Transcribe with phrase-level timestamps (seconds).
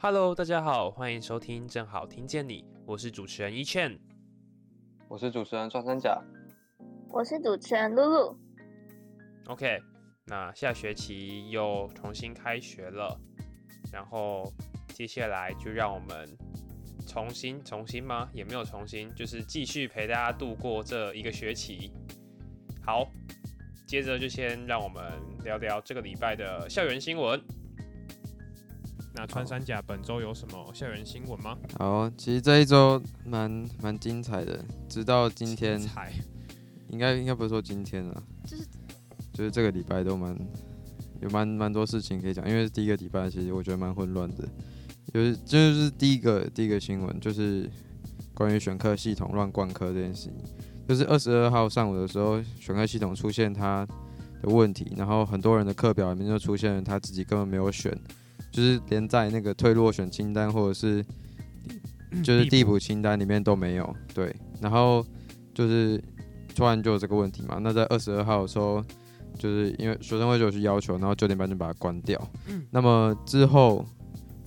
[0.00, 3.98] Hello，大家好，欢迎收听正好听见你，我是主持人一倩。
[5.08, 6.22] 我是主持人穿山甲，
[7.10, 8.38] 我是主持人露露。
[9.48, 9.78] OK，
[10.28, 13.18] 那下学期又重新开学了，
[13.90, 14.52] 然后
[14.88, 16.28] 接下来就让我们
[17.06, 18.28] 重新重新吗？
[18.34, 21.90] 也没有重新，就是继续陪大家度过这一个学期。
[22.84, 23.10] 好，
[23.86, 25.02] 接着就先让我们
[25.44, 27.42] 聊聊这个礼拜的校园新闻。
[29.14, 31.58] 那穿山甲本周有什么校园新闻吗？
[31.78, 33.50] 好，其实这一周蛮
[33.82, 36.12] 蛮精彩的，直到今天，彩
[36.90, 38.64] 应该应该不是说今天了，就是
[39.38, 40.36] 就是这个礼拜都蛮
[41.20, 44.48] 有蛮蛮多事情可以讲，因为第一个礼拜其实我觉得蛮混乱的，
[45.14, 47.70] 就是就是第一个第一个新闻就是
[48.34, 50.32] 关于选课系统乱灌科这件事情，
[50.88, 53.86] 就是二十二号上午的时候，选课系统出现它
[54.42, 57.96] 的问题，然后很多人的课表里面就出现了他自己根本没有选，
[58.50, 61.04] 就是连在那个退落选清单或者是
[62.24, 65.06] 就是递补清单里面都没有，对，然后
[65.54, 66.02] 就是
[66.56, 68.84] 突然就有这个问题嘛，那在二十二号的时候，
[69.38, 73.84] 就是因为学生会就有去要求，然后九点半就把它关掉，嗯那么之后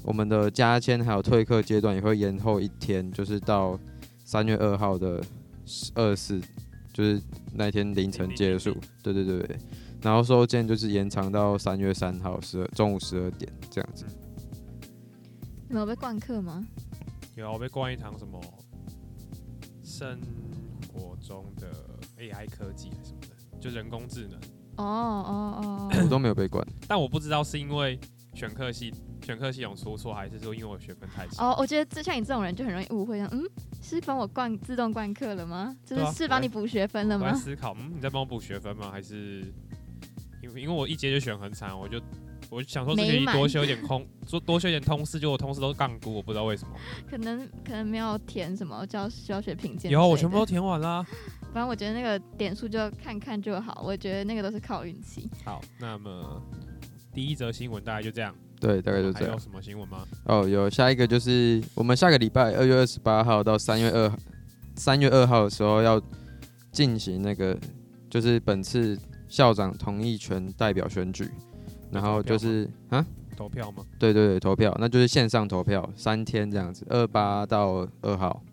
[0.04, 3.80] 我们的加签还有退课阶段也会延后一天，就是到
[4.26, 5.24] 三月二号的
[5.96, 6.42] 二四，
[6.94, 7.22] 就是
[7.54, 9.58] 那天凌晨结束，对对对对，
[10.02, 14.06] 然后收件就是延长到三月三号十二中午十二点这样子。
[15.68, 16.66] 你们有被灌课吗？
[17.36, 18.42] 有我被灌一堂什么
[19.84, 20.20] 生
[20.92, 21.72] 活中的
[22.20, 24.38] AI 科技还是什么的，就人工智能。
[24.82, 28.00] 哦哦哦我都没有被关，但我不知道是因为
[28.34, 31.52] 选课系选课系统出错，还是说因为我学分太少。
[31.52, 31.56] 哦！
[31.60, 33.44] 我觉得这像你这种人就很容易误会，像嗯，
[33.82, 35.76] 是帮我灌自动灌课了吗？
[35.86, 37.38] 就是是帮你补学分了我在吗？
[37.38, 38.90] 思考，嗯，你在帮我补学分吗？
[38.92, 39.42] 还是
[40.42, 42.02] 因为因为我一节就选很惨，我就
[42.50, 46.74] 我想说这学期多修一点空，多多修一点通识，就我通识都杠估，我不知道为什么。
[47.10, 49.92] 可能可能没有填什么教教学评鉴。
[49.92, 50.46] 有，我全部都。
[50.46, 51.06] 填完啦。
[51.54, 55.30] 反正我觉得那个点数就看看就好，我觉得那个都是靠运气。
[55.44, 56.42] 好，那么
[57.14, 59.40] 第一则新闻大概就这样，对，大概就这样还有。
[59.40, 60.06] 什么新闻吗？
[60.26, 64.12] 哦，有下一个就是我们下个礼拜二月二十八号到三月二
[64.76, 66.02] 三月二号的时候要
[66.72, 67.58] 进行那个
[68.10, 68.98] 就是本次
[69.28, 71.30] 校长同意权代表选举，
[71.92, 73.84] 然后就是啊，投票吗？
[74.00, 78.51] 对对对，投票，那就是线上投票，三天这样子，二八到二号，嗯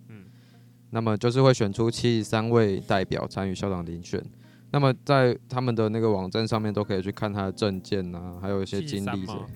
[0.90, 4.22] 那么就是会选出七十三位代表参与校长遴选。
[4.70, 9.46] 那么在他们的那个网站上面都可以去看他的证件啊，还有一些经历之类吗。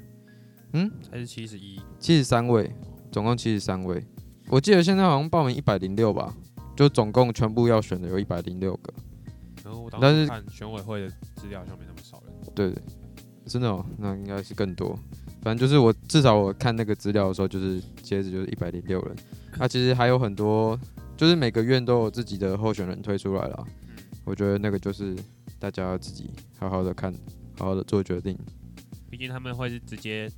[0.73, 1.79] 嗯，还是七十一？
[1.99, 2.75] 七十三位，
[3.11, 4.03] 总共七十三位。
[4.49, 6.35] 我记得现在好像报名一百零六吧，
[6.75, 8.93] 就总共全部要选的有一百零六个。
[9.63, 12.35] 然后但是选委会的资料好像没那么少人。
[12.55, 12.75] 对，
[13.45, 14.99] 真的哦，那应该是更多。
[15.43, 19.17] 反正就是我至少我看那个资料的时候，就是截止就是一百零六人。
[19.59, 20.79] 那、其实还有很多，
[21.23, 23.65] 就是每个院都有自己的候选人推出来了。
[24.25, 25.17] 我觉得那个就是
[25.57, 27.15] 大家要自己好好的看，
[27.57, 28.37] 好好的做决定。
[29.09, 30.29] 毕竟他们会是直接，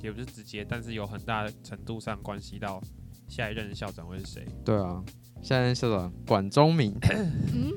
[0.00, 2.82] 也不是直接，但是有很大程度上关系到
[3.28, 4.46] 下一任校长会是谁。
[4.64, 5.04] 对啊，
[5.42, 7.74] 现任校长管中明，嗯，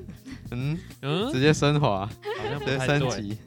[0.51, 3.09] 嗯，嗯，直接升华，好像不直接太对。
[3.11, 3.37] 升级。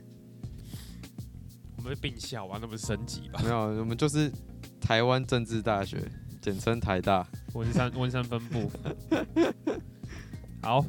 [1.79, 3.41] 我们会并校啊，那不是升级吧？
[3.43, 4.31] 没有，我们就是
[4.79, 5.99] 台湾政治大学，
[6.43, 7.27] 简称台大。
[7.55, 8.71] 文山文山分部。
[10.63, 10.85] 好，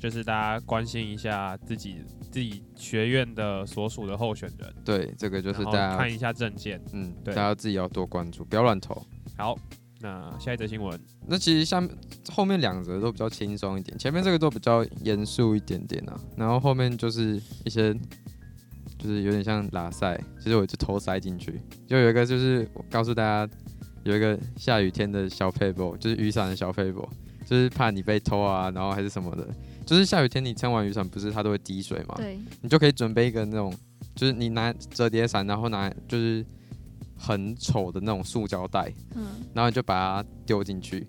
[0.00, 1.96] 就是大家关心一下自己
[2.30, 6.80] 自己学院的所属的候选人，对，这个就是大家看一下证件。
[6.92, 9.04] 嗯，对大家自己要多关注，不要乱投。
[9.36, 9.58] 好，
[10.00, 11.90] 那下一则新闻，那其实下面
[12.32, 17.92] 后面两则都比较轻松一点，前面这个都比较严肃一点点啊，然后后面就是一些
[18.98, 23.52] 就是有点像拉塞，其实我就偷塞进去，就有一个就是我告诉大家
[24.06, 27.08] 有一个下雨天的小 paper，就是雨伞的小 paper，
[27.44, 29.44] 就是怕你被偷啊，然后还是什么的，
[29.84, 33.74] 就是下雨天你撑完雨伞不是它都会滴水嘛，对，你就可以准备一个那种，
[34.14, 36.46] 就是你拿折叠伞，然后拿就是
[37.18, 41.04] 很丑的那种塑胶袋，嗯，然后你就把它丢进去，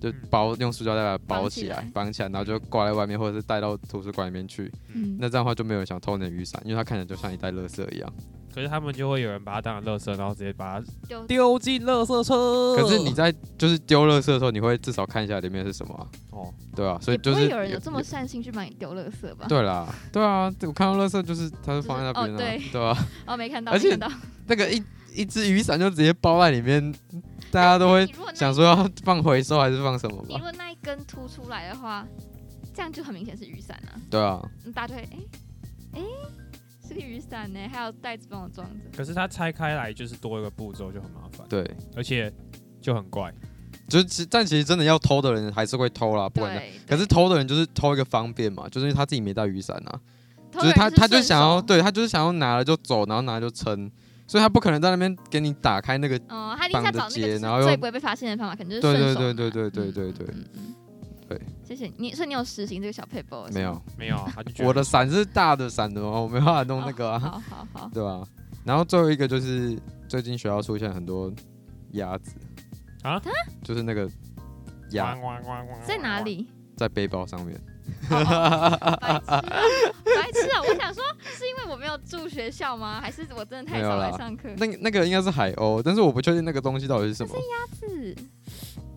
[0.00, 4.72] 就嗯包用塑胶袋把它包起来起来，绑起来，然后就挂在外面，或者是带到图书馆里面去。
[4.94, 8.10] 嗯，那这样的话就没有人想偷你的雨伞，因为它看起来就像一袋垃圾一样。
[8.58, 12.76] 可是他们就会有人把它当成垃圾，然后直接把它丢丢进垃圾车。
[12.76, 16.02] 可是你在就是丢垃圾的时候，你会至少看一下里面是什么、啊，
[16.32, 19.46] 哦，对啊、所以也不会就是有人有这么善心去帮你丢垃圾吧？
[19.48, 23.96] 对啦，对啊，我看到垃圾就是它是放在那边对对吧、哦，没看到，而且。
[24.48, 24.82] 那个一
[25.14, 26.92] 一只雨伞就直接包在里面，
[27.52, 30.26] 大家都会想说要放回收还是放什么吧？
[30.30, 32.04] 你如果那一根凸出来的话，
[32.74, 35.18] 这样就很明显是雨伞啊，对啊，嗯大家就会哎
[35.94, 36.02] 哎、
[36.88, 38.96] 是个雨伞呢，还有袋子帮我装着。
[38.96, 42.32] 可是它拆开来就是多一个步骤，就很麻烦，对，而且
[42.80, 43.32] 就很怪。
[43.86, 50.00] 就是其但其实真的要偷的人还是会偷啦，不管可是偷的人就是偷一个方便嘛，就是因为他自己没带雨伞啊，
[50.50, 53.90] 偷人就是他他就想要手，对他就是想要拿了就走，然后拿了就撑，
[54.26, 60.26] 所以他不可能在那边给你打开那个哦，他一定是要找那个就是结然后又最不会被发现的方法，可能就是对对对对拿对对对对。
[60.34, 60.74] 嗯嗯嗯
[61.28, 68.26] 对谢谢你，所以你有实行这个小 paper 没有，没有啊，他就觉得我的伞是大的伞的哦，我没办法弄那个啊，好 好好，对吧？
[68.64, 69.78] 然后最后一个就是
[70.08, 71.32] 最近学校出现很多
[71.92, 72.32] 鸭子
[73.02, 73.20] 啊，
[73.62, 74.08] 就是那个
[74.92, 75.14] 鸭
[75.86, 76.20] 在哪？
[76.20, 76.46] 里？
[76.76, 77.60] 在背包上面，
[78.08, 78.70] 白痴啊，
[79.26, 80.62] 白痴啊！
[80.62, 83.00] 我想说，是因为我没有住学校吗？
[83.00, 84.48] 还是我真的太少没有啦来上课？
[84.56, 87.34] 那个那个应该是海鸥，但是我不确定那个东西到底是什么
[87.80, 88.16] 是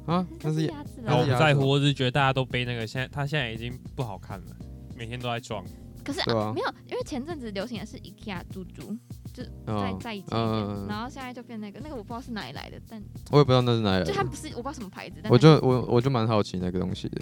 [0.05, 1.21] 啊，那那是鸭子然后。
[1.21, 4.55] 我不在乎，我只是觉得大家都背那个，现在他现在已经不好看了，
[4.95, 5.63] 每天都在装。
[6.03, 8.97] 可是对啊啊，没有，因为前阵子流行的是 IKEA 猪猪，
[9.31, 12.99] 在嗯，在以前一嗯点，然后现在就变那个，那个我不知道是哪里来的，但
[13.31, 17.21] 我也不知道那是哪里来的，就它不是我不知道什么牌子，但我就我我就蛮好奇那个东西的，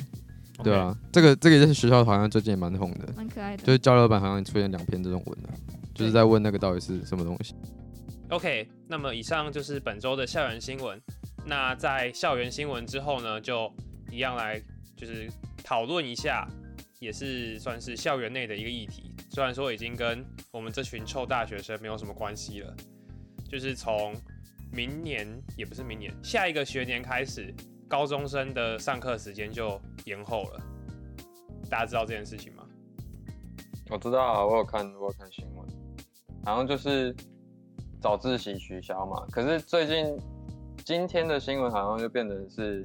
[0.64, 5.50] 对 OK，啊，这个这个在学校好像最近也蛮红的，蛮可爱的，就是交流版好像出现两篇这种文的，
[5.94, 7.54] 就是在问那个到底是什么东西。
[8.30, 10.98] OK，那么以上就是本周的校园新闻。
[11.46, 13.72] 那在校园新闻之后呢，就
[14.12, 14.62] 一样来
[14.96, 15.30] 就是
[15.64, 16.48] 讨论一下，
[17.00, 19.14] 也是算是校园内的一个议题。
[19.32, 22.76] 虽然说已经跟我们这群臭大学生没有什么关系了，
[23.50, 24.14] 就是从
[24.72, 25.28] 明年
[25.58, 27.54] 也不是明年，下一个学年开始，
[27.88, 30.62] 高中生的上课时间就延后了。
[31.70, 32.66] 大家知道这件事情吗？
[33.90, 35.68] 我知道啊，我有看，我有看新闻，
[36.44, 37.16] 好像就是
[38.02, 39.26] 早自习取消嘛。
[39.32, 40.18] 可是最近
[40.90, 42.84] 今天的新闻好像就变成是，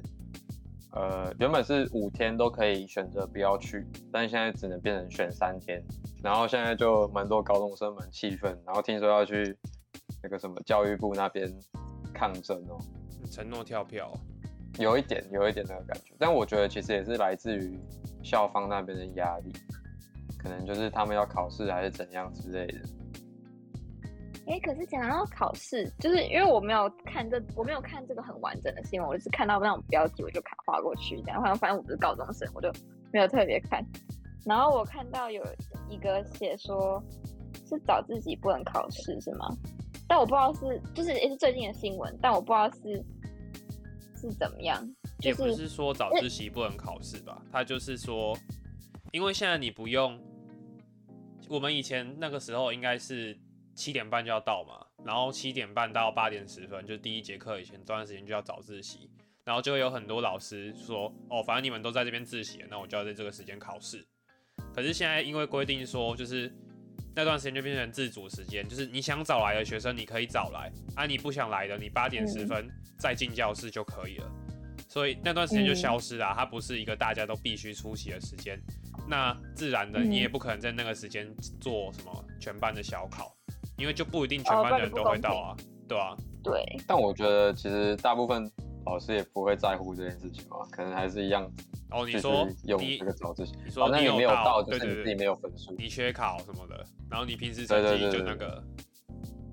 [0.91, 5.83] 呃，原本是五天都可以选择不要去，但现在只能变成选三天。
[6.21, 9.57] 然后现在就蛮多高中生蛮气愤，然后听说要去
[10.21, 11.51] 那个什么教育部那边
[12.13, 12.77] 抗争哦，
[13.31, 14.13] 承诺跳票，
[14.77, 16.13] 有一点有一点那个感觉。
[16.19, 17.75] 但我觉得其实也是来自于
[18.21, 19.51] 校方那边的压力，
[20.37, 22.81] 可能就是他们要考试还是怎样之类的。
[24.47, 32.71] 哎、可是讲到考试，就是因为我没有看这，我没有看这个很完整的新闻，我只看到那种标题，我就看划过去，然后反正我不是高中生，我就
[33.11, 33.83] 没有特别看。
[34.45, 35.43] 然后我看到有
[35.89, 37.03] 一个写说，
[37.67, 39.47] 是早自习不能考试是吗？
[40.07, 43.03] 但我不知道是，就是也是最近的新闻，但我不知道是
[44.15, 44.79] 是怎么样。
[45.19, 48.37] 就也不是说早自习不能考试吧，他就是说，
[49.11, 50.19] 因为现在你不用，
[51.49, 53.35] 我们以前那个时候应该是
[53.75, 59.09] 七点半就要到嘛，然后七点半到八点十分，就第一节课以前这段时间就要早自习，
[59.43, 64.07] 然后就会有很多老师说，哦，反正你们都在这边自习，那我就要在这个时间考试。
[64.73, 66.51] 可是现在因为规定说，就是
[67.13, 74.31] 那段时间就变成自主时间，就是你想早来的学生你可以早来，啊，你不想来的，你八点十嗯分再进教室就可以了。
[74.87, 78.57] 所以那段时间就嗯消失了啊、它不是一个大家都必须出席的时间。
[79.07, 81.27] 那自然的，嗯你也不可能在那个时间
[81.59, 83.35] 做什么全班的小考，
[83.77, 85.57] 因为就不一定全班的人都会到啊，
[85.87, 88.49] 对啊，对，但我觉得其实大部分
[88.85, 91.43] 老师也不会在乎这件事情嘛，可能还是一样
[91.91, 98.63] 哦，你继续说用你这个早自习，你说反正你没有到，就对对对，是你自己没有分数，你缺考什么的，然后你平时对成绩对对对就那个，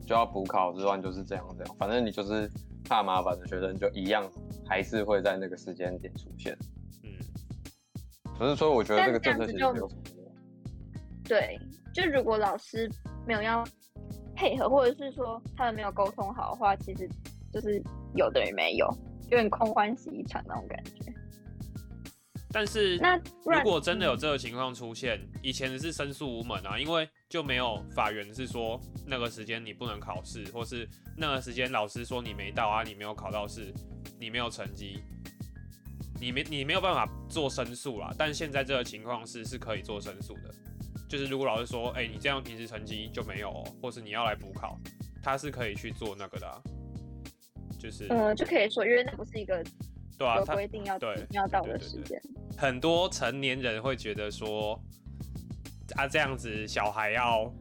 [0.07, 2.51] 就要补考之外就是这样这样，反正你就是
[2.89, 4.31] 怕麻烦的学生就一样
[4.67, 6.57] 还是会在那个时间点出现。
[7.03, 7.11] 嗯，
[8.39, 10.03] 可是说我觉得这个政策其实没有什么。
[11.25, 11.59] 对，
[11.95, 12.91] 就如果老师
[13.27, 13.65] 没有要
[14.43, 17.09] 配合，或者是说他们没有沟通好的话，其实
[17.53, 17.81] 就是
[18.17, 18.93] 有等于没有，
[19.31, 21.15] 有点空欢喜一场那种感觉。
[22.51, 33.73] 但是那如果真的有这个情况出现，以前是申诉无门啊，因为就没有法源是说那个时间你不能考试，或是那个时间老师说你没到啊，你没有考到试，
[34.19, 35.05] 你没有成绩，
[36.21, 38.13] 你没你没有办法做申诉啦。
[38.19, 40.53] 但现在这个情况是是可以做申诉的，
[41.13, 44.79] 就是如果老师说，哎、你这样平时成绩就没有、哦，或是你要来补考，
[45.23, 46.59] 他是可以去做那个的、啊，
[47.79, 52.19] 就是、嗯，就可以说，因为那不是一个对对啊，他有规定要对一定要到的时间。
[52.57, 54.83] 很多成年人会觉得说，
[55.97, 57.53] 啊这样子小孩要，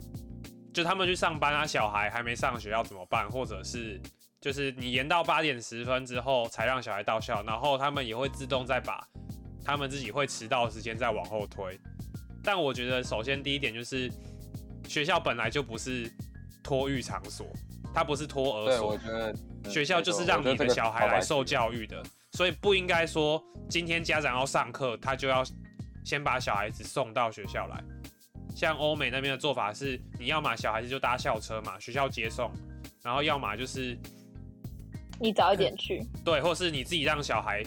[0.74, 3.30] 就他们去上班啊，小孩还没上学要怎么办？
[3.30, 4.00] 或者是
[4.40, 9.06] 就是你延到八点十分之后才让小孩到校，然后他们也会自动再把
[9.66, 11.78] 他们自己会迟到的时间再往后推。
[12.44, 14.12] 但我觉得首先第一点就是
[14.88, 16.12] 学校本来就不是
[16.64, 17.48] 托育场所，
[17.94, 25.44] 它不是托儿对，所我，觉得嗯学校就是让你的小孩来受教育的，所以不应该说今天家长要上课，他就要
[26.04, 27.84] 先把小孩子送到学校来。
[28.56, 32.52] 像欧美那边的做法是，你要么小孩子就搭校车嘛，学校接送，
[33.02, 33.98] 然后要么就是
[35.20, 37.64] 你早一点去，对，或是你自己让小孩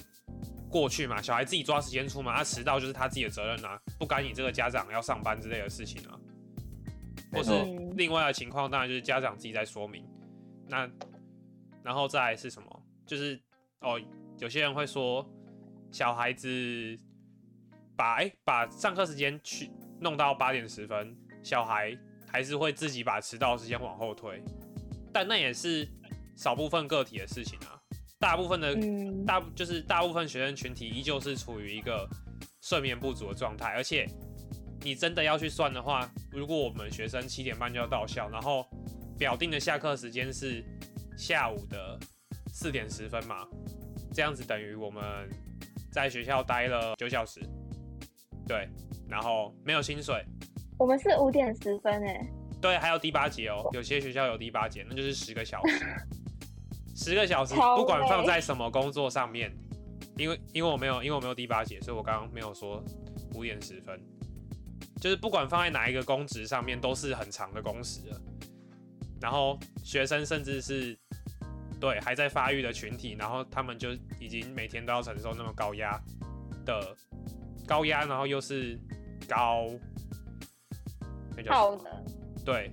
[0.75, 6.19] 过去嘛，小孩自己抓时间出门，他迟到就是他自己的责任啊，不干你这个家长要上班之类的事情啊。
[7.31, 7.53] 或是
[7.97, 10.05] 另外的情况，当然就是家长自己在说明。
[10.69, 10.91] 那
[11.85, 12.83] 然后再来是什么？
[13.07, 13.41] 就是
[13.83, 14.01] 哦，
[14.41, 15.25] 有些人会说，
[15.93, 16.99] 小孩子
[17.95, 24.43] 把哎、把上课时间去弄到八点十分，小孩还是会自己把迟到时间往后推，
[25.13, 25.89] 但那也是
[26.35, 27.81] 少部分个体的事情啊。
[28.25, 32.09] 大部分的、嗯，大就是大部分学生群体依旧是处于一个
[32.63, 34.09] 睡眠不足的状态，而且
[34.81, 38.67] 你真的要去算的话，如果我们学生七点半就要到校，然后
[39.19, 40.65] 表定的下课时间是
[41.19, 41.99] 下午的
[42.51, 43.47] 四点十分嘛，
[44.15, 45.03] 这样子等于我们
[45.93, 47.43] 在学校待了九小时，
[48.49, 48.67] 对，
[49.07, 50.25] 然后没有薪水，
[50.79, 52.27] 我们是五点十分哎，
[52.59, 55.85] 对，还有第八节哦，有些学校有第八节，那就是十个小时，
[56.95, 59.53] 十个小时，不管放在什么工作上面，
[60.17, 62.83] 因为因为我没有因为我没有第八节，所以我刚刚没有说
[63.35, 64.01] 五点十分，
[65.01, 68.21] 就是不管放在哪一个公职上面，都是很长的工时了。
[69.21, 70.97] 然后学生甚至是
[71.81, 76.01] 对还在发育的群体，然后他们就已经每天都要承受那么高压
[76.65, 76.95] 的
[77.67, 78.79] 高压，然后又是
[79.27, 79.67] 高，
[81.37, 81.55] 那叫什么？
[81.55, 82.05] 好的，
[82.45, 82.71] 对，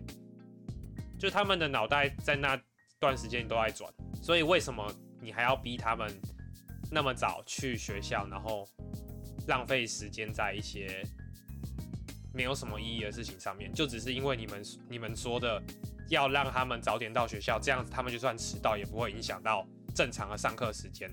[1.17, 2.59] 就他们的脑袋在那
[2.99, 4.85] 段时间都在转，所以为什么
[5.19, 6.09] 你还要逼他们
[6.91, 8.67] 那么早去学校，然后
[9.47, 11.03] 浪费时间在一些
[12.33, 13.73] 没有什么意义的事情上面？
[13.73, 15.61] 就只是因为你们你们说的
[16.09, 21.09] 要让他们早点到学校，这样子他们就算迟到也不会影响到正常的上课时间。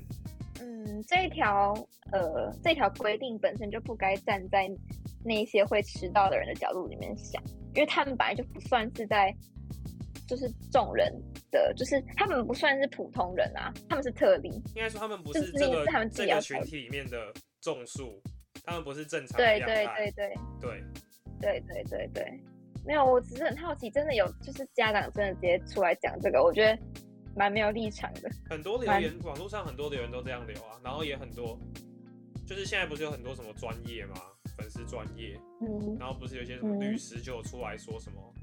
[0.60, 1.72] 嗯，这条
[2.12, 4.68] 呃，这条规定本身就不该站在
[5.24, 7.42] 那些会迟到的人的角度里面想，
[7.74, 9.34] 因为他们本来就不算是在
[10.28, 11.12] 就是众人
[11.50, 14.50] 的，就是他们不算是普通人啊，他们是特例。
[14.74, 18.22] 应该说他们不是是这个是他们自这个群体里面的众数，
[18.62, 19.60] 他们不是正常的对。
[19.60, 20.80] 对对对对
[21.40, 22.40] 对对对对，
[22.84, 26.78] 没有，我只是很好奇，真的有就是家长真的直接出来讲这个，我觉得
[27.34, 28.30] 蛮没有立场的。
[28.50, 31.58] 很多留言，网络上很多留言都这样留啊，然后也很多，
[32.46, 34.16] 就是现在不是有很多什么专业吗？
[34.56, 38.34] 粉丝专业，嗯，然后不是有些什么嗯律师就有出来说什么，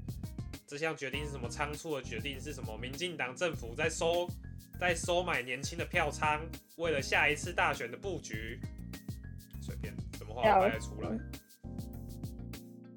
[0.66, 4.28] 这项决定是什么仓促的决定，是什么民进党政府在收
[4.80, 6.40] 在收买年轻的票仓，
[6.76, 8.58] 为了下一次大选的布局，
[9.62, 11.10] 随便什么话都掰得出来。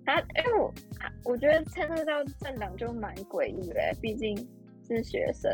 [0.05, 4.35] 他因为我啊我觉得牵涉到政党就蛮诡异的，毕竟
[4.87, 5.51] 是学生，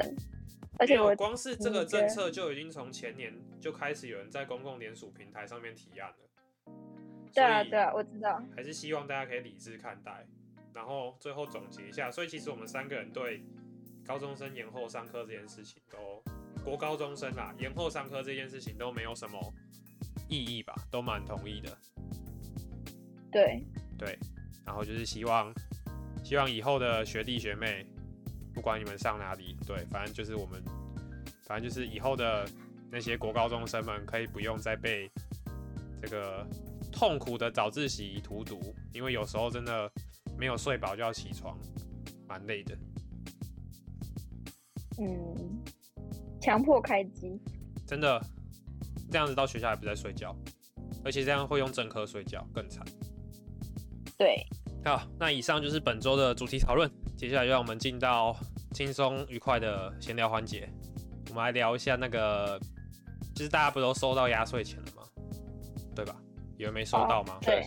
[0.79, 6.71] 而且我光是这个政策就已经从前年就开始有人在公共联署平台上面提案了。
[7.33, 10.25] 对啊对啊，我知道，还是希望大家可以理智看待。
[10.75, 13.41] 然后最后总结一下，所以其实我们三个人对
[14.05, 16.21] 高中生延后上课这件事情都，
[16.65, 19.39] 国高中生啊延后上课这件事情都没有什么
[20.27, 21.77] 意义吧，都蛮同意的。
[23.31, 23.65] 对，
[23.97, 24.19] 对，
[24.65, 25.53] 然后就是希望
[26.25, 27.87] 希望以后的学弟学妹，
[28.53, 30.61] 不管你们上哪里，对，反正就是我们，
[31.45, 32.45] 反正就是以后的
[32.91, 35.09] 那些国高中生们，可以不用再被
[36.01, 36.45] 这个
[36.91, 39.89] 痛苦的早自习荼毒，因为有时候真的
[40.37, 41.57] 没有睡饱就要起床，
[42.27, 42.77] 蛮累的。
[44.97, 45.61] 嗯，
[46.39, 47.39] 强迫开机，
[47.85, 48.21] 真的
[49.11, 50.35] 这样子到学校还不在睡觉，
[51.03, 52.85] 而且这样会用整颗睡觉，更惨。
[54.17, 54.45] 对，
[54.83, 56.89] 好，那以上就是本周的主题讨论。
[57.17, 58.35] 接下来就让我们进到
[58.73, 60.69] 轻松愉快的闲聊环节。
[61.29, 62.59] 我们来聊一下那个，
[63.33, 65.03] 就是大家不都收到压岁钱了吗？
[65.95, 66.15] 对吧？
[66.57, 67.37] 有人没收到吗？
[67.41, 67.65] 对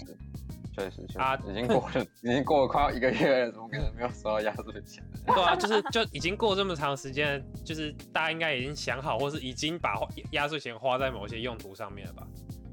[0.78, 5.04] 确实，确实，确啊，已经过了， 已经过了快要一个月了，怎么可能没有收到压岁钱？
[5.26, 9.94] 对啊，就是就已经过这么长时间，就是大家应该已经想好，或是已经把
[10.32, 12.26] 压岁钱花在某些用途上面了吧？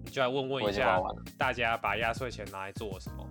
[0.04, 1.02] 你就来问问一下。
[1.38, 3.26] 大家把压岁钱拿来做什么，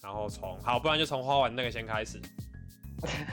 [0.00, 2.20] 然后从好，不然就从花完那个先开始。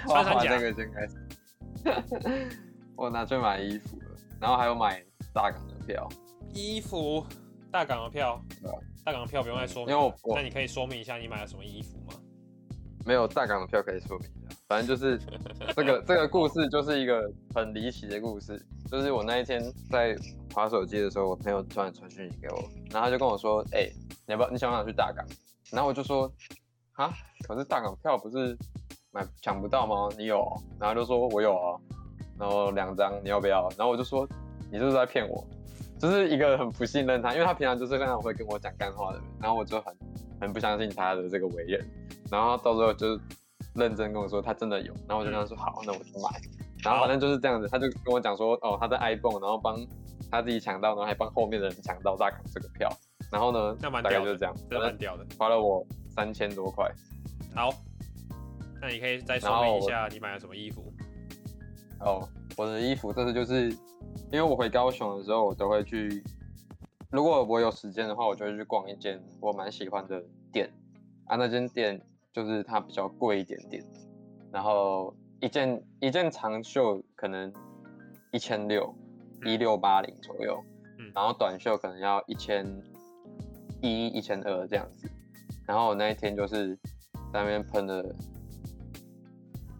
[0.08, 2.50] 花 穿山甲完那个先开始。
[2.98, 5.02] 我拿去买衣服了，然后还有买
[5.34, 6.10] 大港的票。
[6.54, 7.24] 衣服，
[7.72, 8.76] 大港的票对啊，
[9.10, 9.96] 大港的票不用再说明。
[9.96, 12.14] 因为我我那你可以说明一下你买了什么衣服吗？
[13.06, 15.18] 没有大港的票可以说明一下，反正就是
[15.76, 18.64] 这个这个故事就是一个很离奇的故事。
[18.92, 20.16] 就是我那一天在
[20.54, 22.58] 划手机的时候，我朋友突然传讯息给我，
[22.92, 23.90] 然后他就跟我说：“哎、
[24.28, 24.50] 你要不要？
[24.52, 25.26] 你想不想去大港？”
[25.72, 26.32] 然后我就说
[26.94, 27.12] ：“啊，
[27.48, 28.56] 可是大港票不是
[29.12, 30.08] 买抢不到吗？
[30.18, 31.80] 你有哦？”然后就说：“我有啊，
[32.38, 34.28] 然后两张，你要不要？”然后我就说
[34.72, 35.48] ：“你是不是在骗我？”
[36.00, 39.94] 就是一个很不信任他，因为他平常就是那种会跟我讲干话的人，然后我就很
[40.40, 41.86] 很不相信他的这个为人，
[42.32, 43.20] 然后到时候就
[43.76, 46.42] 认真跟我说他真的有，然后我就跟他说好，那我就买，
[46.84, 49.76] 然后反正就是这样子，他就跟我讲说哦他在 iPhone，然后帮
[50.32, 52.90] 他自己抢到，然后还帮后面的人抢到大港这个票，
[53.32, 55.26] 然后呢大概就是这样，真的蛮屌的。
[55.38, 56.90] 花了我三千多块，
[57.54, 57.70] 好，
[58.82, 60.94] 那你可以再说明一下你买了什么衣服。
[62.00, 62.26] 哦，
[62.60, 66.22] 我的衣服这次就是因为我回高雄的时候，我都会去，
[67.10, 70.70] 如果我有时间的话，我就会去逛一间我蛮喜欢的店
[71.28, 71.38] 啊。
[71.38, 72.02] 那间店
[72.34, 73.82] 就是它比较贵一点点，
[74.52, 77.50] 然后一件一件长袖可能
[78.34, 78.94] 一千六，
[79.46, 80.62] 一六八零左右，
[80.98, 82.66] 嗯然后短袖可能要一千
[83.82, 85.10] 一、一千二这样子。
[85.66, 86.76] 然后我那一天就是
[87.32, 88.04] 在那边喷了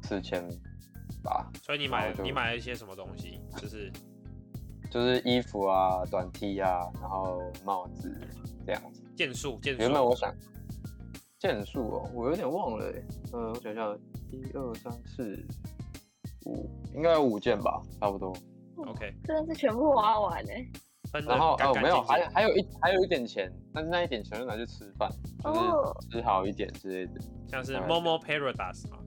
[0.04, 0.48] 四千
[1.24, 3.40] 吧，所以你买你买了一些什么东西？
[3.58, 3.92] 就是
[4.90, 8.12] 就是衣服啊、短 T 啊，然后帽子
[8.66, 9.02] 这样子。
[9.16, 9.82] 件数件数。
[9.82, 10.34] 原本我想
[11.38, 13.06] 件数哦，我有点忘了欸。
[13.34, 13.98] 嗯，我想想，
[14.32, 15.46] 一二三四
[16.46, 18.34] 五，应该有五件吧，差不多。
[18.78, 20.52] OK， 真的是全部花完呢。
[21.12, 25.10] 分的然后哦，没有，还还还有一还有一点钱，但是那一点钱就拿去吃饭，
[25.44, 27.20] 就是哦，吃好一点之类的。
[27.48, 29.00] 像是 Momo Paradise 嘛。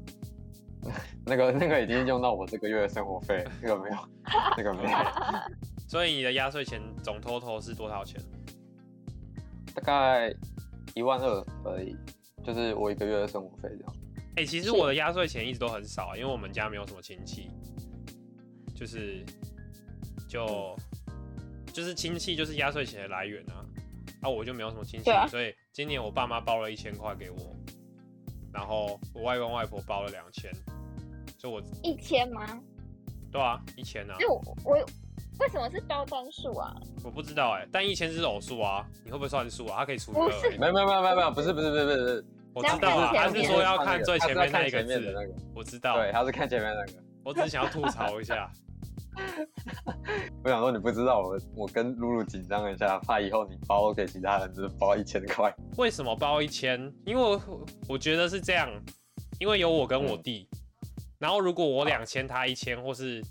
[1.24, 3.96] 那个那个已经用到我这个月的生活费，那个没有，
[4.56, 4.98] 那个没有，
[5.88, 8.20] 所以你的压岁钱总 total 是多少钱？
[9.74, 10.34] 大概
[10.94, 11.96] 一万二而已，
[12.44, 13.96] 就是我一个月的生活费这样。
[14.36, 17.50] 哎、其实我的压岁钱一直都很少，因为我们家没有什么亲戚，
[18.74, 19.24] 就是
[20.28, 20.76] 就
[21.72, 23.64] 就是亲戚就是压岁钱的来源啊，
[24.22, 27.56] 啊我就没有什么亲戚，啊所以今年我爸妈包了一千块给我，
[28.52, 30.50] 然后我外公外婆包了两千，
[31.38, 32.60] 所以我一千吗？
[33.30, 34.72] 对啊一千啊就，我我
[35.40, 36.74] 为什么是包单数啊？
[37.02, 39.76] 我不知道哎、但一千是偶数啊，你会不会算数啊？
[39.78, 42.24] 它可以除以二、不是欸，没有没有没有没有没有，不是不是不是不是不是，
[42.54, 46.98] 我知道啊，他是说要看最前面那一个字，那个，我知道，对，他是看前面那个。
[47.24, 48.50] 我只是想要吐槽一下。
[50.42, 55.54] 我想说你不知道我我跟露露紧张一下，怕以后你包给其他人只包一千块。
[55.76, 56.80] 为什么包一千？
[57.04, 58.68] 因为我我觉得是这样，
[59.38, 60.48] 因为有我跟我弟，
[61.18, 63.22] 然后如果我两千他一千，或是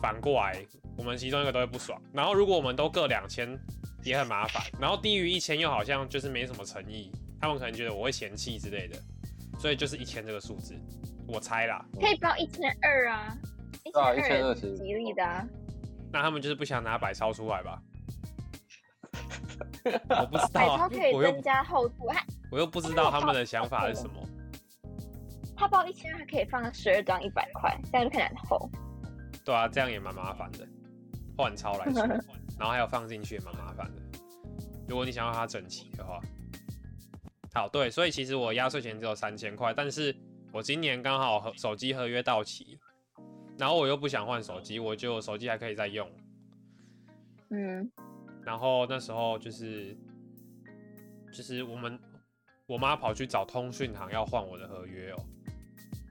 [0.00, 0.64] 反过来，
[0.96, 2.00] 我们其中一个都会不爽。
[2.12, 3.58] 然后如果我们都各两千，
[4.04, 4.62] 也很麻烦。
[4.80, 7.10] 然后低于一千又好像就是没什么诚意，
[7.40, 8.96] 他们可能觉得我会嫌弃之类的，
[9.58, 10.74] 所以就是一千这个数字，
[11.26, 11.84] 我猜啦。
[12.00, 13.36] 可以包一千二啊，
[13.94, 15.46] 啊千1200其实是吉利的啊。
[16.12, 17.82] 那他们就是不想拿百超出来吧？
[20.08, 24.14] 我不知道啊超可以，增加厚度，它我又不知道他们的想法是什么。
[25.56, 28.70] 他包一千二可以放十二张一百块，这样就看起来很厚。
[29.44, 30.66] 对啊，这样也蛮麻烦的，
[31.36, 32.06] 换钞来说，
[32.58, 34.02] 然后还有放进去也蛮麻烦的。
[34.86, 36.20] 如果你想要它整齐的话，
[37.54, 40.14] 好，对，所以其实我压岁钱只有三千块，但是
[40.52, 42.77] 我今年刚好和手机合约到期，
[43.58, 46.08] 然后我又不想换手机，我就手机还可以再用，
[47.50, 47.90] 嗯，
[48.44, 49.96] 然后那时候就是
[51.32, 51.98] 就是我们
[52.66, 55.24] 我妈跑去找通讯行要换我的合约哦，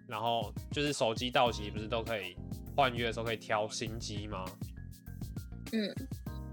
[0.08, 2.36] 然后就是手机到期不是都可以
[2.76, 4.44] 换约的时候可以挑新机吗？
[5.72, 5.96] 嗯，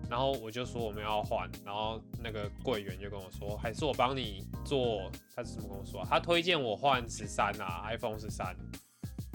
[0.09, 6.07] 然后我就说我们要换，然后那个柜员就跟我说，还是我帮你做，他是怎么跟我说、啊？
[6.09, 8.57] 他推荐我换十三啊，iPhone 十三。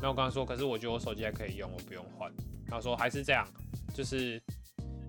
[0.02, 2.32] 然后我跟他说，可是我觉得我手机还可以用，我不用换。
[2.68, 3.46] 他说还是这样，
[3.94, 4.42] 就是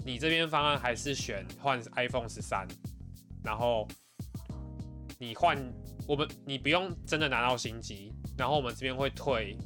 [0.05, 2.66] 你这边方案还是选换 iPhone 十三，
[3.44, 3.87] 然后
[5.18, 5.57] 你换
[6.09, 9.57] 我们你不用真的拿到新机，然后我们这边会退，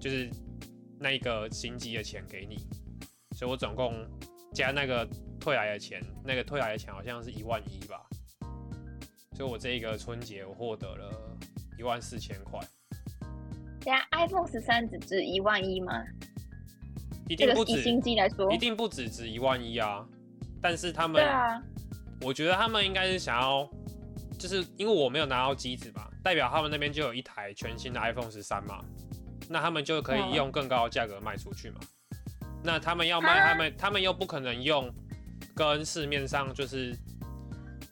[0.00, 0.28] 就是
[0.98, 2.56] 那一个新机的钱给你，
[3.36, 3.94] 所以我总共
[4.52, 5.06] 加那个
[5.38, 8.02] 退来的钱，那个退来的钱好像是一万一吧，
[9.36, 11.38] 所以我这一个春节我获得了
[11.78, 12.58] 一万四千块，
[13.84, 16.04] 等下 iPhone 十三只值一万一吗？
[17.28, 18.52] 一定不止，这个以新机来说。
[18.52, 20.06] 一，定不止值一万一啊，
[20.60, 21.62] 但是他们对啊，
[22.20, 23.68] 我觉得他们应该是想要，
[24.38, 28.84] 就是因为我没有拿到机子嘛，代表他们那边就有一台全新的 iPhone 十三嘛，
[29.48, 30.34] 那他们就可以嗯。
[30.34, 31.80] 用更高的价格卖出去嘛。
[32.62, 34.92] 那他们要卖，啊他们他们又不可能用
[35.54, 36.96] 跟市面上就是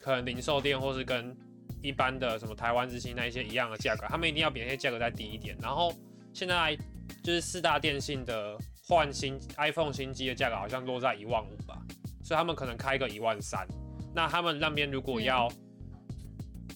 [0.00, 1.36] 可能零售店或是跟
[1.82, 5.56] 一般的什么台湾之星那一些一样的价格，他们一定要比那些价格再低一点。
[5.60, 5.92] 然后
[6.32, 6.76] 现在
[7.22, 11.80] 就是四大电信的换新 iPhone 新机的价格好像落在一万五吧，
[12.22, 13.66] 所以他们可能开个一万三。
[14.14, 15.48] 那他们那边如果要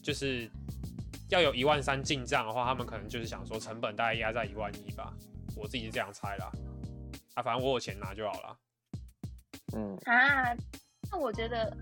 [0.02, 0.50] 就是
[1.30, 5.12] 要有一万三进账的话，他们可能就是想说成本大概压在一万一吧，
[5.56, 6.52] 我自己是这样猜啦。
[7.34, 8.56] 啊，反正我有钱拿就好了。
[9.76, 10.54] 嗯，啊，
[11.10, 11.76] 那我觉得，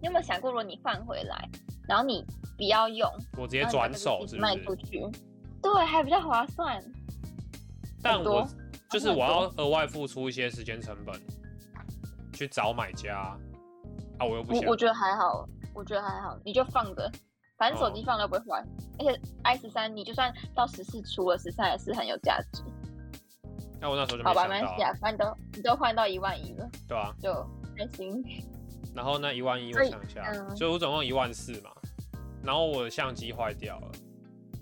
[0.00, 1.48] 你有没有想过，如果你换回来，
[1.88, 2.24] 然后你
[2.56, 4.36] 不要用，我直接转手是？
[4.38, 5.00] 卖出去，
[5.62, 6.82] 对，还比较划算。
[8.02, 8.46] 但我
[8.90, 11.20] 就是我要多额外付出一些时间成本
[12.32, 13.16] 去找买家
[14.18, 14.62] 啊，我又不想。
[14.64, 17.10] 我我觉得还好，我觉得还好，你就放着，
[17.58, 18.64] 反正手机哦放了不会坏，
[18.98, 22.62] 而且 i 十三你就算到十四出了，十三也是很有价值。
[23.80, 27.32] 那我那时候就没好吧，没关系啊，反正都你都换到一万一了，对啊、就
[27.76, 28.22] 开心。
[28.94, 31.70] 然后那一万一，我想一下，嗯所以我总共一万四嘛。
[32.42, 33.92] 然后我的相机坏掉了，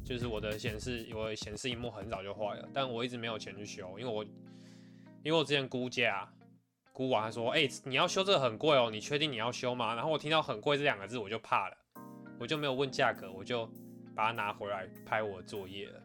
[0.05, 4.25] 就是我的显示，我的显示荧幕很早就坏了，但我一直没有钱去修，因为我
[5.23, 6.29] 因为我之前估价
[6.93, 9.95] 估完，他说，哎、你要修这个很贵哦，你确定你要修吗？
[9.95, 11.77] 然后我听到很贵这两个字，我就怕了，
[12.39, 13.69] 我就没有问价格，我就
[14.15, 16.01] 把它拿回来拍我的作业了。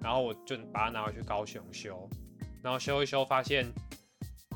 [0.00, 2.08] 然后我就把它拿回去高雄修，
[2.62, 3.66] 然后修一修，发现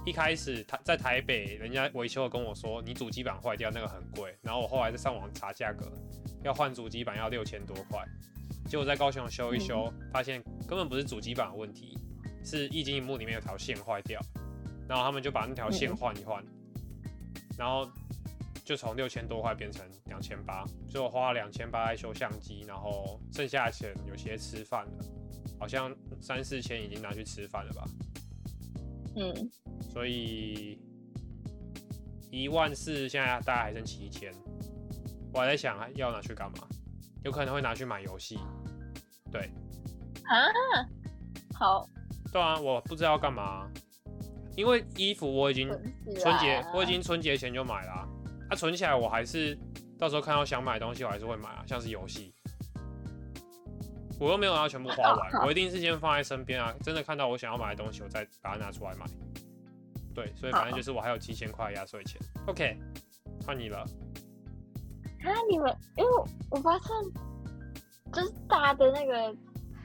[0.04, 5.90] 一开始他在台北，人家维修跟我说，你主机板坏掉那个很贵，然后我后来在上网查价格，
[6.42, 8.04] 要换主机板要六千多块，
[8.66, 11.96] 结果在高雄修一修，发现根本不是主机板的问题，
[12.44, 14.20] 是液晶荧幕里面有条线坏掉，
[14.88, 16.44] 然后他们就把那条线换一换，
[17.56, 17.88] 然后
[18.64, 24.92] 就从六千多块变成两千八，所以我花了两千八来修相机，然后剩下的钱有些吃饭了，
[25.60, 27.84] 好像三四千已经拿去吃饭了吧。
[29.16, 29.50] 嗯，
[29.90, 30.78] 所以
[32.30, 34.32] 一万四现在大概还剩七千，
[35.32, 36.66] 我还在想要拿去干嘛，
[37.24, 38.38] 有可能会拿去买游戏。
[39.30, 39.50] 对，
[40.24, 40.48] 啊，
[41.54, 41.88] 好，
[42.32, 43.70] 对啊，我不知道要干嘛，
[44.56, 45.68] 因为衣服我已经
[46.18, 48.08] 春节我已经春节前就买了啊，
[48.50, 49.58] 啊存起来我还是
[49.98, 52.34] 到时候看到想买的东西我还是会买啊，像是游戏。
[54.22, 56.72] 我又没有要全部花完， 我一定是先放在身边啊。
[56.80, 59.04] 真的看到我想要买的东西，我再把它拿出来买。
[60.14, 62.20] 对，所以反正就是我还有七千块压岁钱。
[62.46, 62.78] OK，
[63.44, 63.78] 换你了。
[63.78, 66.88] 啊，你们，因为我我发现，
[68.12, 69.34] 就是大家的那个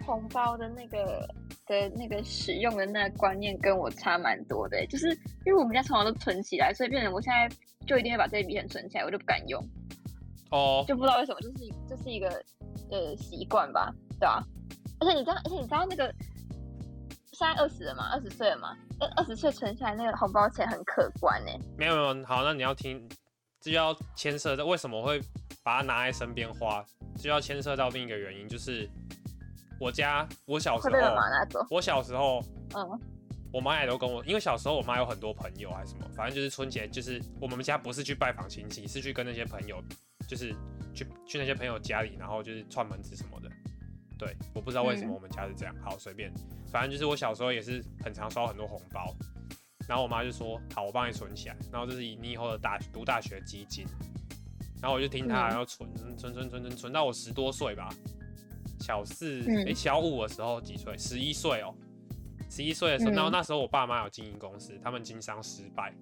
[0.05, 1.27] 红包的那个
[1.65, 5.09] 的那个使用的那个观念跟我差蛮多的欸，就是
[5.47, 7.49] 因为我们家从小都存起来，所以变成我现在
[7.87, 9.63] 就一定会把这笔钱存起来，我就不敢用，
[10.51, 12.27] 哦，就不知道为什么，就是就是一个
[12.91, 14.43] 呃习惯吧，对啊。
[14.99, 16.13] 而且你知道，而且你知道那个
[17.33, 21.51] 现在二十了嘛，二十岁了嘛，二二十岁存下来那个红包钱很可观呢。
[21.77, 23.07] 没有没有，好，那你要听，
[23.61, 25.21] 这就要牵涉到为什么会
[25.63, 26.83] 把它拿在身边花，
[27.15, 28.89] 就要牵涉到另一个原因，就是
[29.79, 31.15] 我家我小时候，
[31.69, 32.41] 我小时候
[32.73, 32.99] 嗯
[33.53, 39.79] 我妈也都跟我，因为小时候我妈有很多朋友还是什么，反正就是春节，就是我们家不是去拜访亲戚，是去跟那些朋友，
[40.27, 40.55] 就是
[40.93, 43.49] 去去那些朋友家里，然后就是串门子什么的。
[44.17, 45.75] 对，我不知道为什么嗯我们家是这样。
[45.81, 46.31] 好，随便，
[46.71, 49.15] 反正就是我小时候也是很常收到很多红包，
[49.87, 53.85] 然后我妈就说：“好，我帮你存起来，然后这是以你以后的大读大学基金。”
[54.81, 57.89] 然后我就听她，嗯然后存存存存存存到我十多岁吧，
[58.79, 60.95] 小四嗯诶、小五的时候几岁？
[60.97, 61.73] 十一岁哦，
[62.49, 65.93] 十一岁的时候，嗯然后那时候我爸妈有经营公司，他们经商失败，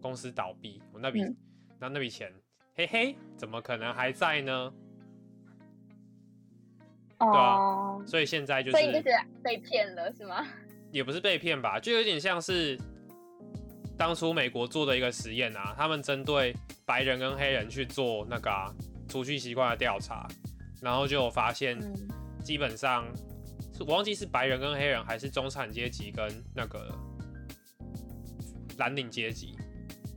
[0.00, 1.36] 公司倒闭，我那笔嗯
[1.78, 2.32] 那那笔钱，
[2.74, 4.72] 嘿嘿，怎么可能还在呢？
[7.30, 9.08] 啊哦，所以现在就所以就是
[9.42, 10.46] 被骗了是吗？
[10.90, 12.78] 也不是被骗吧，就有点像是
[13.96, 16.54] 当初美国做的一个实验啊，他们针对
[16.84, 18.70] 白人跟黑人去做那个、啊、
[19.08, 20.28] 储蓄习惯的调查，
[20.80, 21.94] 然后就有发现，嗯
[22.42, 23.06] 基本上
[23.72, 26.92] 是我忘记是白人跟黑人，还是中产阶级跟那个
[28.78, 29.56] 蓝领阶级，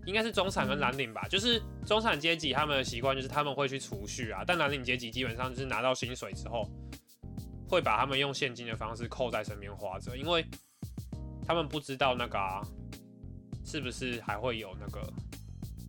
[0.08, 1.28] 应该是中产跟蓝领吧。
[1.30, 6.68] 就是中产阶级他们的习惯就是他们会去储蓄啊，但蓝领阶级基本上就是拿到薪水之后，
[7.68, 10.46] 会把他们用现金的方式扣在身边花着，因为
[11.48, 12.62] 他们不知道那个啊，
[13.64, 15.14] 是不是还会有那个，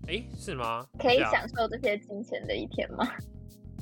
[0.08, 0.86] 诶，是吗？
[0.98, 3.06] 可以享受这些金钱的一天吗？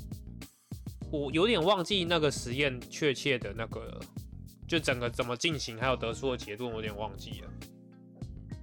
[1.12, 4.00] 我有点忘记那个实验确切的那个，
[4.66, 7.50] 就整个怎么进行，还有得出的结论，我有点忘记了。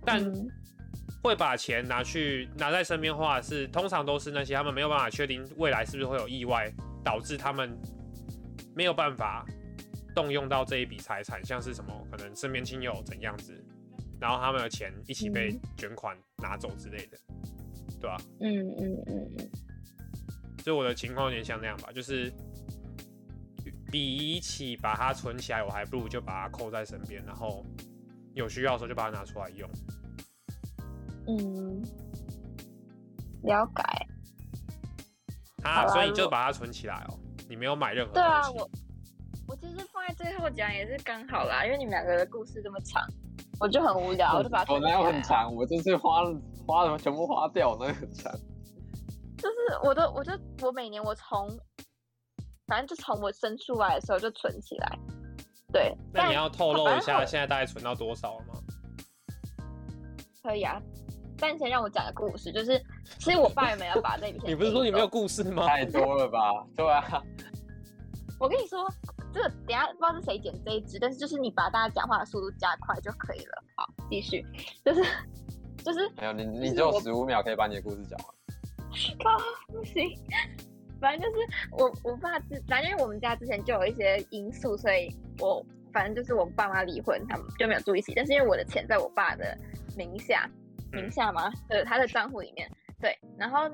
[0.03, 0.49] 但嗯
[1.23, 7.79] 会把钱拿去拿在身边花的是，通常都是那些他们没有办法确定未来是不是会有意外，导致他们
[8.75, 9.45] 没有办法
[10.15, 13.53] 动用到这一笔财产，像是什么可能身边亲友怎样子，
[14.19, 15.59] 然后他们的钱一起被嗯。
[15.77, 17.17] 卷款拿走之类的，
[17.99, 19.49] 对吧、嗯嗯嗯嗯，
[20.63, 22.31] 所以我的情况有点像那样吧，就是
[23.91, 27.65] 比起把它存起来，我还不如就把它扣在身边，然后
[28.33, 29.69] 有需要的时候就把它拿出来用。
[31.27, 31.81] 嗯，
[33.43, 33.83] 了解。
[35.63, 37.19] 啊，好所以你就把它存起来哦，
[37.51, 38.69] 你没有买任何对啊，我
[39.45, 43.05] 我其实放在最后讲也是刚好啦，因为你们两个的故事这么长，
[43.59, 45.03] 我就很无聊，我就把它我哪有。
[45.03, 45.53] 很长？
[45.53, 46.33] 我就是花了
[46.65, 48.31] 花了全部花掉，哪有很长？
[49.37, 51.49] 就是我都我就我每年我从
[52.67, 54.97] 反正就从我生出来的时候就存起来。
[55.73, 58.53] 对，但那你要透露一下现在大概存到多少了吗？
[60.41, 60.81] 可以啊。
[61.41, 62.79] 但前让我讲的故事，就是
[63.17, 65.07] 其实我爸原本要把这笔钱，你不是说你没有？
[65.07, 65.65] 故事吗？
[65.67, 66.39] 太多了吧？
[66.77, 67.21] 对啊，
[68.39, 68.87] 我跟你说，
[69.33, 73.63] 这个等下不知道是谁剪这一支，但是就是你把大家讲话的速度加快就可以了。
[73.75, 74.45] 好，继续，
[74.85, 75.03] 就是
[75.83, 78.27] 就是没有你，你只有十五秒可以把你的故事讲完。
[79.23, 80.15] 靠， 不行。
[80.99, 88.13] 反正就是我我爸之，反正因为我们家之前就有一些因素，所以我反正就是我爸妈离婚，他们就没有住一起。
[88.15, 89.57] 但是因为我的钱在我爸的
[89.97, 90.47] 名下，
[90.91, 91.51] 名下吗？
[91.69, 92.69] 对，他的账户里面。
[92.99, 93.67] 对，然后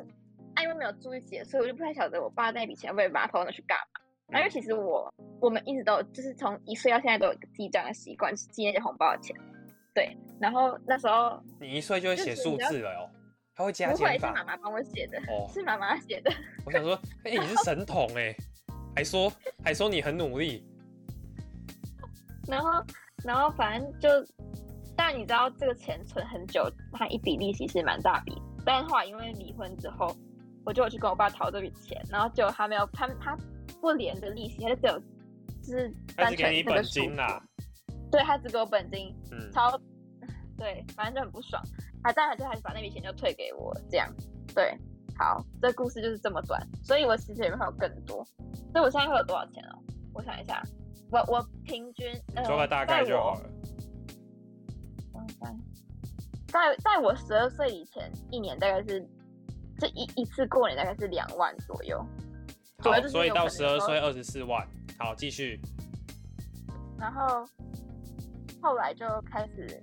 [0.56, 4.02] 啊，因为没有住一起，所以我就不太晓得我爸那笔钱会把它投拿去干嘛。
[4.30, 9.36] 然后因为其实我我们一直都就是从一岁到现在都有记账的习惯，就是记那些红包的钱。
[9.94, 13.10] 对，然后那时候你一岁就会写数字了哦，
[13.56, 15.50] 他会加不会减法是妈妈帮我写的，哦。
[15.54, 16.32] 是妈妈写的。
[16.66, 18.36] 我想说， 哎、你是神童哎，
[18.96, 19.32] 还说
[19.64, 20.66] 还说你很努力，
[22.48, 22.84] 然后，
[23.24, 24.10] 然后反正就，
[25.10, 28.41] 但你知道这个钱存很久，它一笔利息是蛮大笔。
[28.65, 30.13] 但是后来因为离婚之后，
[30.65, 33.38] 我就有去跟我爸讨这笔钱，然后结果他没有，他他
[33.80, 35.00] 不连着利息，他就只有
[35.63, 37.41] 就是单纯那个数金啦。
[38.12, 39.80] 对他只给我本金，嗯，超
[40.60, 41.63] 对，反正就很不爽。
[42.04, 44.13] 他但他就还是把那笔钱就退给我，这样
[44.54, 44.78] 对。
[45.17, 48.26] 好，这故事就是这么短，所以我其实也没有更多。
[48.74, 49.80] 所以我现在会有多少钱哦？
[50.13, 50.62] 我想一下，
[51.10, 53.50] 我我平均呃，说个大概就好了。
[55.42, 55.62] 嗯
[56.48, 59.06] 在在我十二岁以前，一年大概是
[59.78, 62.04] 这一一次过年大概是两万左右，
[62.80, 64.66] 好，所以到十二岁二十四万。
[64.98, 65.60] 好，继续。
[66.98, 67.46] 然后
[68.62, 69.80] 后来就开始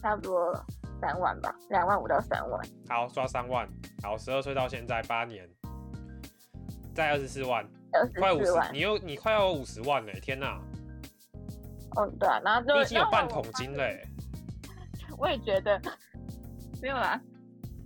[0.00, 0.54] 差不多
[1.00, 2.60] 三万吧，两万五到三万。
[2.88, 3.68] 好，抓三万。
[4.02, 5.46] 好，十二岁到现在八年，
[6.94, 10.18] 在二十四万，二快五十，万你又你快要五十万嘞！
[10.22, 10.58] 天哪，
[11.96, 14.08] 哦，对啊，然后已经有半桶金嘞。
[15.22, 15.80] 我也觉得
[16.82, 17.18] 没有啦，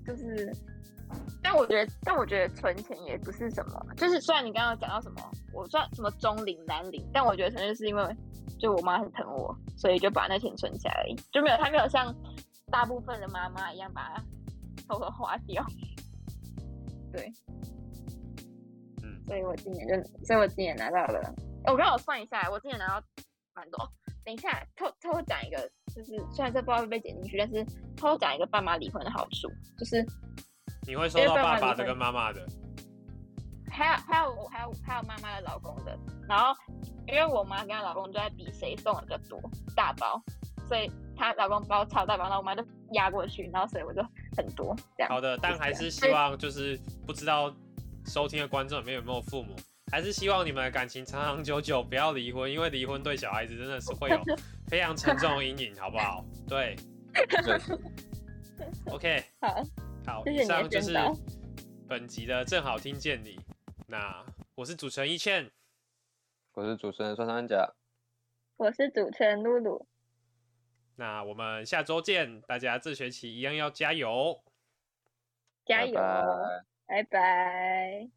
[0.06, 0.50] 就是，
[1.42, 5.20] 但我觉得，但我觉得存钱也不是什么，就是虽然你刚刚讲到什么，
[5.52, 8.16] 我算什么中龄蓝领，但我觉得纯粹是因为
[8.58, 12.14] 就我妈很疼我，所以就把那钱存起来而已，就没有她没有像
[12.72, 14.24] 大部分的妈妈一样把它
[14.88, 15.62] 偷偷花掉。
[17.12, 17.30] 对，
[19.02, 21.20] 嗯，所以我今年就，所以我今年拿到了，
[21.66, 23.06] 欸我刚好算一下，我今年拿到
[23.54, 23.86] 蛮多。
[24.24, 27.64] 等一下，偷偷偷讲一个，就是虽然这不知道会不会剪进去，但是
[27.96, 30.04] 偷偷讲一个爸妈离婚的好处，就是
[30.86, 32.46] 你会收到爸爸的跟妈妈的。
[33.70, 36.54] 还有还有我还有还有妈妈的老公的，然后
[37.08, 39.40] 因为我妈跟她老公都在比谁送的比较多
[39.74, 40.22] 大包，
[40.68, 44.02] 所以她老公包超大包，然后我妈就压过去，然后所以我就
[44.36, 45.08] 很多这样。
[45.10, 47.54] 好的，但还是希望就是不知道
[48.06, 49.54] 收听的观众里面有没有父母，
[49.90, 54.18] 还是希望你们的感情长长久久，不要离婚，因为离婚对小孩子真的是会有
[54.68, 56.24] 非常沉重的阴影，好不好？
[56.48, 56.76] 对。
[57.16, 57.58] 对，，
[58.92, 59.64] OK，好，
[60.06, 60.92] 好，以上就是
[61.88, 63.40] 本集的正好听见你。
[63.86, 64.22] 那
[64.54, 65.50] 我是主持人一倩，
[66.52, 67.72] 我是主持人酸酸甲，
[68.58, 69.86] 我是主持人露露，
[70.96, 74.42] 那我们下周见，大家这学期一样要加油。
[75.64, 76.64] 加油，拜拜。
[76.86, 78.08] 拜拜